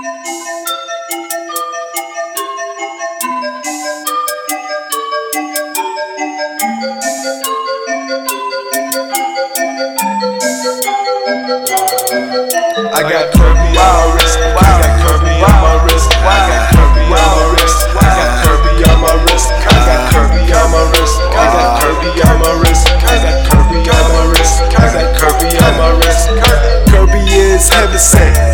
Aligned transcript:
I 0.00 0.08
got 13.04 13.28
Kirby 13.36 13.76
on 13.76 13.92
my 13.92 14.08
wrist. 14.16 14.40
I 14.40 14.72
got 14.80 14.88
Kirby 15.04 15.36
on 15.44 15.52
my 15.60 15.76
wrist. 15.84 16.08
I 16.16 16.48
got 16.48 16.72
Kirby 16.72 17.04
on 17.04 17.36
my 17.36 17.44
wrist. 17.52 17.84
I 17.92 18.08
got 18.16 18.40
Kirby 18.40 18.80
on 18.88 18.96
my 19.04 19.12
wrist. 19.28 19.52
I 19.52 19.84
got 19.84 20.00
Kirby 20.16 20.48
on 20.48 20.64
my 20.72 20.80
wrist. 20.88 21.20
I 21.28 21.44
got 21.44 21.76
Kirby 21.76 22.08
on 22.24 22.40
my 22.40 22.56
wrist. 22.56 22.88
I 22.88 23.20
got 23.20 23.36
Kirby 23.52 23.84
on 23.84 24.08
my 24.16 24.32
wrist. 24.32 24.64
I 24.64 24.88
got 24.96 25.12
Kirby 25.20 25.60
on 25.60 25.76
my 25.76 25.92
wrist. 26.00 26.24
Kirby 26.88 27.20
is 27.36 27.68
heaven 27.68 27.98
sent. 27.98 28.49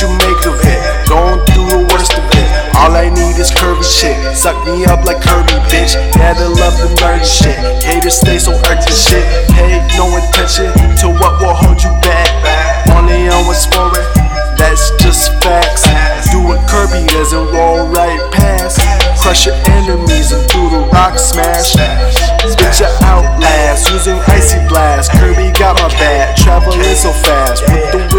What 0.00 0.08
you 0.08 0.28
make 0.28 0.46
of 0.46 0.60
it. 0.64 1.08
Going 1.08 1.44
through 1.46 1.68
the 1.68 1.80
worst 1.92 2.12
of 2.16 2.24
it. 2.32 2.48
All 2.76 2.96
I 2.96 3.08
need 3.08 3.36
is 3.36 3.50
Kirby 3.50 3.82
shit. 3.82 4.16
Suck 4.36 4.56
me 4.66 4.84
up 4.86 5.04
like 5.04 5.20
Kirby, 5.20 5.52
bitch. 5.68 5.94
They 6.16 6.46
love 6.46 6.76
the 6.80 6.88
nerdy 7.00 7.24
shit. 7.24 7.56
Haters 7.82 8.16
stay 8.16 8.38
so 8.38 8.52
urgent 8.70 8.96
shit. 8.96 9.24
Pay 9.52 9.76
no 9.98 10.08
attention 10.16 10.72
to 11.04 11.08
what 11.20 11.40
will 11.40 11.54
hold 11.54 11.82
you 11.82 11.90
back. 12.00 12.28
Only 12.96 13.28
on 13.28 13.44
what's 13.46 13.66
for 13.66 13.92
it. 13.92 14.08
That's 14.56 14.90
just 15.02 15.32
facts. 15.42 15.84
Do 16.30 16.40
what 16.40 16.60
Kirby 16.68 17.06
doesn't 17.08 17.52
roll 17.52 17.88
right 17.88 18.20
past. 18.32 18.80
Crush 19.20 19.46
your 19.46 19.56
enemies 19.68 20.32
and 20.32 20.46
do 20.48 20.70
the 20.70 20.88
rock 20.92 21.18
smash. 21.18 21.72
Spit 21.72 22.80
your 22.80 22.92
outlast 23.04 23.90
using 23.90 24.16
icy 24.28 24.60
blast. 24.68 25.12
Kirby 25.12 25.52
got 25.58 25.76
my 25.76 25.88
back. 26.00 26.36
Traveling 26.36 26.96
so 26.96 27.12
fast 27.12 27.68
with 27.68 27.92
the 27.92 28.09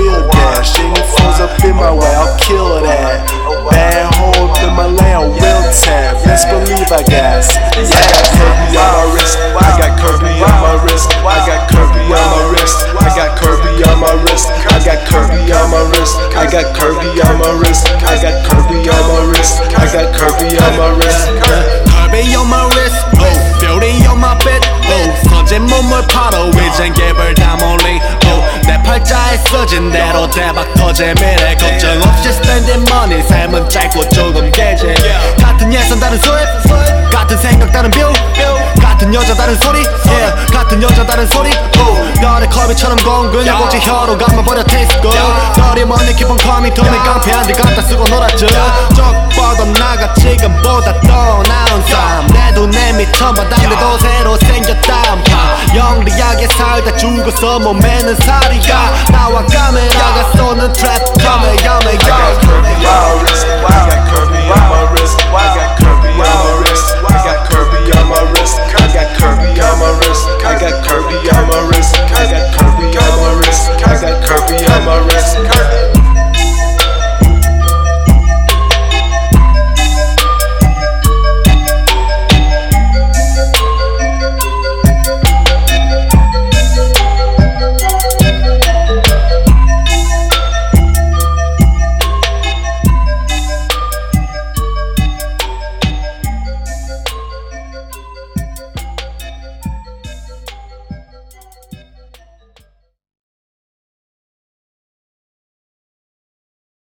best 6.41 6.49
believe 6.49 6.91
I 6.91 7.03
guess. 7.03 7.55
Yeah, 8.73 8.81
Kirby 8.81 8.81
on 8.81 8.97
my 8.97 9.13
wrist. 9.13 9.37
I 9.53 9.77
got 9.77 9.99
Kirby 9.99 10.33
on 10.41 10.57
my 10.61 10.73
wrist. 10.83 11.09
I 11.21 11.37
got 11.45 11.69
Kirby 11.69 12.01
on 12.13 12.27
my 12.31 12.43
wrist. 12.49 12.77
I 12.97 13.09
got 13.15 13.37
Kirby 13.37 13.83
on 13.85 13.99
my 14.01 14.13
wrist. 14.23 14.49
I 14.65 14.79
got 14.81 15.05
Kirby 15.05 15.51
on 15.51 15.69
my 15.69 15.81
wrist. 15.93 16.25
I 16.33 16.45
got 16.49 16.65
Kirby 16.73 17.19
on 17.19 17.33
my 17.37 17.51
wrist. 17.61 17.87
I 18.01 18.15
got 18.21 18.35
Kirby 18.49 18.89
on 18.89 19.03
my 19.07 19.21
wrist. 19.29 19.61
I 19.77 19.85
got 19.91 20.07
Kirby 20.17 20.57
on 20.57 20.73
my 20.77 20.89
wrist. 20.97 21.27
Kirby 21.45 22.35
on 22.35 22.47
my 22.49 22.65
wrist. 22.73 22.97
Oh, 23.21 23.37
building 23.61 24.01
on 24.07 24.19
my 24.19 24.33
bed. 24.43 24.61
Oh, 24.89 25.29
선진 25.29 25.63
몸을 25.65 26.07
팔아 26.07 26.45
위장 26.55 26.93
개발 26.93 27.33
다 27.35 27.57
Oh, 27.61 28.41
내 28.67 28.81
팔자에 28.83 29.37
써진 29.49 29.91
대로 29.91 30.29
대박 30.29 30.73
터질 30.73 31.13
미래 31.15 31.55
걱정 31.55 32.01
없이 32.01 32.29
spending 32.29 32.89
money. 32.89 33.21
삶은 33.27 33.69
짧고 33.69 34.09
조금. 34.09 34.51
다른 36.11 36.21
수입, 36.23 37.09
같은 37.09 37.37
생각 37.37 37.71
다른 37.71 37.89
뷰, 37.89 38.11
같은 38.81 39.13
여자 39.13 39.33
다른 39.33 39.57
소리, 39.61 39.79
yeah, 40.09 40.51
같은 40.51 40.83
여자 40.83 41.05
다른 41.05 41.25
소리, 41.29 41.49
oh, 41.79 42.19
너의 42.19 42.49
커비처럼 42.49 42.97
공 42.97 43.31
그냥 43.31 43.63
오지 43.63 43.79
혀로 43.79 44.17
감아버려 44.17 44.61
taste 44.65 44.99
good. 45.01 45.17
너리 45.55 45.85
먼 45.85 45.97
깊은 46.13 46.35
커미 46.35 46.73
돈을 46.73 46.91
깡패한 46.91 47.47
데 47.47 47.53
갖다 47.53 47.81
쓰고 47.83 48.03
놀았죠. 48.09 48.45
적 48.93 49.29
뻗어 49.37 49.63
나가 49.79 50.13
지금보다 50.15 50.99
더 50.99 51.41
나은 51.43 51.83
삶내 51.87 52.51
눈에 52.55 52.91
미천 52.93 53.33
바닥내도 53.33 53.97
새로 53.99 54.35
생겼단 54.35 55.23
파 55.23 55.55
영리하게 55.73 56.45
살다 56.57 56.97
죽어서 56.97 57.59
몸에는 57.59 58.15
살이가. 58.17 58.93
나와 59.11 59.45
카메라가 59.45 60.31
쏘는 60.35 60.70